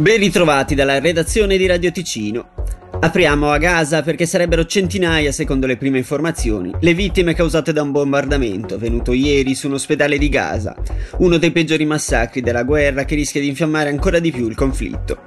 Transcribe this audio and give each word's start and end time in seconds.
Ben 0.00 0.16
ritrovati 0.16 0.74
dalla 0.74 0.98
redazione 0.98 1.58
di 1.58 1.66
Radio 1.66 1.92
Ticino. 1.92 2.52
Apriamo 3.00 3.50
a 3.50 3.58
Gaza 3.58 4.00
perché 4.00 4.24
sarebbero 4.24 4.64
centinaia, 4.64 5.30
secondo 5.30 5.66
le 5.66 5.76
prime 5.76 5.98
informazioni, 5.98 6.72
le 6.80 6.94
vittime 6.94 7.34
causate 7.34 7.74
da 7.74 7.82
un 7.82 7.90
bombardamento 7.90 8.78
venuto 8.78 9.12
ieri 9.12 9.54
su 9.54 9.66
un 9.66 9.74
ospedale 9.74 10.16
di 10.16 10.30
Gaza, 10.30 10.74
uno 11.18 11.36
dei 11.36 11.50
peggiori 11.50 11.84
massacri 11.84 12.40
della 12.40 12.62
guerra 12.62 13.04
che 13.04 13.14
rischia 13.14 13.42
di 13.42 13.48
infiammare 13.48 13.90
ancora 13.90 14.20
di 14.20 14.32
più 14.32 14.48
il 14.48 14.54
conflitto. 14.54 15.24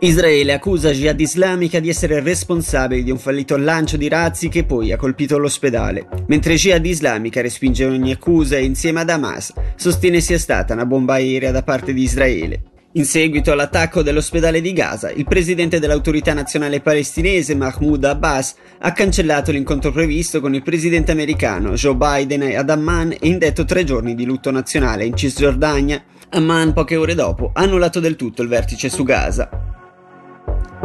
Israele 0.00 0.52
accusa 0.52 0.90
Jihad 0.90 1.20
Islamica 1.20 1.78
di 1.78 1.88
essere 1.88 2.18
responsabile 2.18 3.04
di 3.04 3.12
un 3.12 3.18
fallito 3.18 3.56
lancio 3.56 3.96
di 3.96 4.08
razzi 4.08 4.48
che 4.48 4.64
poi 4.64 4.90
ha 4.90 4.96
colpito 4.96 5.38
l'ospedale, 5.38 6.08
mentre 6.26 6.56
Jihad 6.56 6.84
Islamica 6.84 7.40
respinge 7.40 7.84
ogni 7.84 8.10
accusa 8.10 8.56
e 8.56 8.64
insieme 8.64 8.98
ad 8.98 9.10
Hamas 9.10 9.52
sostiene 9.76 10.20
sia 10.20 10.38
stata 10.40 10.74
una 10.74 10.86
bomba 10.86 11.14
aerea 11.14 11.52
da 11.52 11.62
parte 11.62 11.92
di 11.92 12.02
Israele. 12.02 12.62
In 12.98 13.04
seguito 13.04 13.52
all'attacco 13.52 14.02
dell'ospedale 14.02 14.60
di 14.60 14.72
Gaza, 14.72 15.12
il 15.12 15.22
presidente 15.22 15.78
dell'autorità 15.78 16.34
nazionale 16.34 16.80
palestinese 16.80 17.54
Mahmoud 17.54 18.02
Abbas 18.02 18.56
ha 18.80 18.90
cancellato 18.90 19.52
l'incontro 19.52 19.92
previsto 19.92 20.40
con 20.40 20.52
il 20.52 20.64
presidente 20.64 21.12
americano 21.12 21.74
Joe 21.74 21.94
Biden 21.94 22.56
ad 22.56 22.68
Amman 22.68 23.12
e 23.12 23.28
indetto 23.28 23.64
tre 23.64 23.84
giorni 23.84 24.16
di 24.16 24.24
lutto 24.24 24.50
nazionale 24.50 25.04
in 25.04 25.16
Cisgiordania. 25.16 26.02
Amman, 26.30 26.72
poche 26.72 26.96
ore 26.96 27.14
dopo, 27.14 27.52
ha 27.54 27.62
annullato 27.62 28.00
del 28.00 28.16
tutto 28.16 28.42
il 28.42 28.48
vertice 28.48 28.88
su 28.88 29.04
Gaza. 29.04 29.67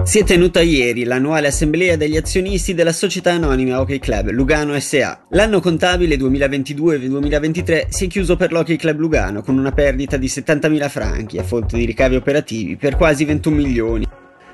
Si 0.03 0.19
è 0.19 0.25
tenuta 0.25 0.59
ieri 0.59 1.05
l'annuale 1.05 1.47
assemblea 1.47 1.95
degli 1.95 2.17
azionisti 2.17 2.73
della 2.73 2.91
società 2.91 3.31
anonima 3.31 3.79
Hockey 3.79 3.99
Club 3.99 4.31
Lugano 4.31 4.77
SA. 4.77 5.27
L'anno 5.29 5.61
contabile 5.61 6.17
2022-2023 6.17 7.85
si 7.87 8.05
è 8.05 8.07
chiuso 8.09 8.35
per 8.35 8.51
l'Hockey 8.51 8.75
Club 8.75 8.99
Lugano 8.99 9.41
con 9.41 9.57
una 9.57 9.71
perdita 9.71 10.17
di 10.17 10.27
70.000 10.27 10.89
franchi 10.89 11.37
a 11.37 11.43
fonte 11.43 11.77
di 11.77 11.85
ricavi 11.85 12.15
operativi 12.15 12.75
per 12.75 12.97
quasi 12.97 13.23
21 13.23 13.55
milioni. 13.55 14.05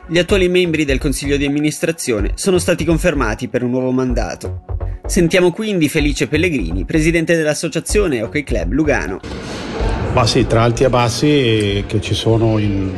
Gli 0.08 0.20
attuali 0.20 0.48
membri 0.50 0.86
del 0.86 1.00
consiglio 1.00 1.36
di 1.36 1.46
amministrazione 1.46 2.34
sono 2.36 2.60
stati 2.60 2.86
confermati 2.86 3.48
per 3.48 3.64
un 3.64 3.72
nuovo 3.72 3.92
mandato. 3.92 4.66
Sentiamo 5.08 5.52
quindi 5.52 5.90
Felice 5.90 6.28
Pellegrini, 6.28 6.86
presidente 6.86 7.36
dell'associazione 7.36 8.22
Hockey 8.22 8.44
Club 8.44 8.72
Lugano. 8.72 9.20
Sì, 10.26 10.46
tra 10.46 10.62
alti 10.62 10.84
e 10.84 10.90
bassi 10.90 11.84
che 11.88 12.00
ci 12.02 12.14
sono 12.14 12.60
in, 12.60 12.92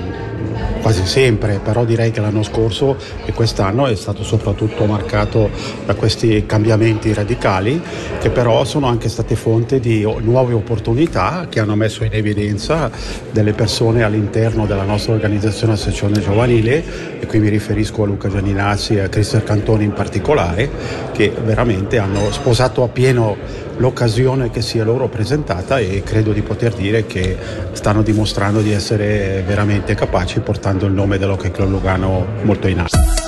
quasi 0.81 1.05
sempre, 1.05 1.59
però 1.63 1.85
direi 1.85 2.11
che 2.11 2.19
l'anno 2.19 2.43
scorso 2.43 2.97
e 3.23 3.31
quest'anno 3.31 3.85
è 3.85 3.95
stato 3.95 4.23
soprattutto 4.23 4.85
marcato 4.85 5.49
da 5.85 5.93
questi 5.93 6.45
cambiamenti 6.45 7.13
radicali 7.13 7.81
che 8.19 8.29
però 8.31 8.65
sono 8.65 8.87
anche 8.87 9.07
state 9.07 9.35
fonte 9.35 9.79
di 9.79 10.05
nuove 10.21 10.53
opportunità 10.53 11.45
che 11.49 11.59
hanno 11.59 11.75
messo 11.75 12.03
in 12.03 12.13
evidenza 12.13 12.89
delle 13.31 13.53
persone 13.53 14.03
all'interno 14.03 14.65
della 14.65 14.83
nostra 14.83 15.13
organizzazione 15.13 15.73
Associazione 15.73 16.19
Giovanile 16.19 17.19
e 17.19 17.25
qui 17.27 17.39
mi 17.39 17.49
riferisco 17.49 18.03
a 18.03 18.07
Luca 18.07 18.27
Gianninazzi 18.27 18.95
e 18.95 19.01
a 19.01 19.07
Cristian 19.07 19.43
Cantoni 19.43 19.83
in 19.83 19.93
particolare 19.93 20.69
che 21.13 21.31
veramente 21.43 21.99
hanno 21.99 22.31
sposato 22.31 22.83
appieno 22.83 23.69
l'occasione 23.77 24.51
che 24.51 24.61
si 24.61 24.77
è 24.77 24.83
loro 24.83 25.07
presentata 25.07 25.79
e 25.79 26.03
credo 26.03 26.33
di 26.33 26.41
poter 26.41 26.73
dire 26.73 27.05
che 27.11 27.37
stanno 27.73 28.01
dimostrando 28.03 28.61
di 28.61 28.71
essere 28.71 29.43
veramente 29.45 29.95
capaci 29.95 30.39
portando 30.39 30.85
il 30.85 30.93
nome 30.93 31.17
dell'Hockey 31.17 31.51
Club 31.51 31.69
Lugano 31.69 32.25
molto 32.43 32.69
in 32.69 32.79
alto. 32.79 33.20